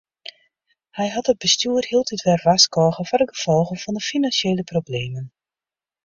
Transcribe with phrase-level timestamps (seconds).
[0.99, 5.25] Hy hat it bestjoer hieltyd wer warskôge foar de gefolgen fan de finansjele problemen.